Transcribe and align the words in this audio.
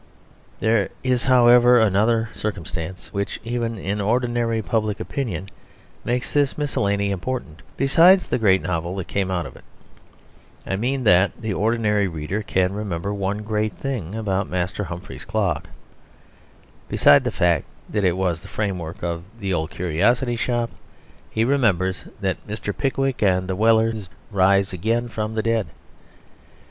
There 0.59 0.89
is, 1.03 1.25
however, 1.25 1.77
another 1.77 2.29
circumstance 2.33 3.13
which, 3.13 3.39
even 3.43 3.77
in 3.77 4.01
ordinary 4.01 4.59
public 4.63 4.99
opinion, 4.99 5.49
makes 6.03 6.33
this 6.33 6.57
miscellany 6.57 7.11
important, 7.11 7.61
besides 7.77 8.25
the 8.25 8.39
great 8.39 8.63
novel 8.63 8.95
that 8.95 9.07
came 9.07 9.29
out 9.29 9.45
of 9.45 9.55
it. 9.55 9.63
I 10.65 10.75
mean 10.75 11.03
that 11.03 11.39
the 11.39 11.53
ordinary 11.53 12.07
reader 12.07 12.41
can 12.41 12.73
remember 12.73 13.13
one 13.13 13.43
great 13.43 13.73
thing 13.73 14.15
about 14.15 14.49
Master 14.49 14.85
Humphrey's 14.85 15.23
Clock, 15.23 15.69
besides 16.89 17.23
the 17.23 17.31
fact 17.31 17.65
that 17.87 18.03
it 18.03 18.17
was 18.17 18.41
the 18.41 18.47
frame 18.47 18.79
work 18.79 19.03
of 19.03 19.21
The 19.39 19.53
Old 19.53 19.69
Curiosity 19.69 20.35
Shop. 20.35 20.71
He 21.29 21.43
remembers 21.45 22.05
that 22.19 22.47
Mr. 22.47 22.75
Pickwick 22.75 23.21
and 23.21 23.47
the 23.47 23.55
Wellers 23.55 24.09
rise 24.31 24.73
again 24.73 25.09
from 25.09 25.35
the 25.35 25.43
dead. 25.43 25.67